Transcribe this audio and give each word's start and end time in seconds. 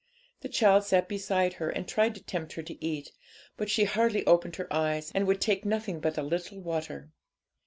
The 0.39 0.49
child 0.49 0.83
sat 0.83 1.07
beside 1.07 1.53
her, 1.61 1.69
and 1.69 1.87
tried 1.87 2.15
to 2.15 2.23
tempt 2.23 2.53
her 2.53 2.63
to 2.63 2.83
eat, 2.83 3.11
but 3.55 3.69
she 3.69 3.83
hardly 3.83 4.25
opened 4.25 4.55
her 4.55 4.65
eyes, 4.73 5.11
and 5.13 5.27
would 5.27 5.39
take 5.39 5.63
nothing 5.63 5.99
but 5.99 6.17
a 6.17 6.23
little 6.23 6.59
water. 6.59 7.11